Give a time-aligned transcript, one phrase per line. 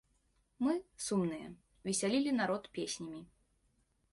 [0.67, 0.71] Мы,
[1.07, 1.47] сумныя,
[1.89, 3.21] весялілі народ песнямі.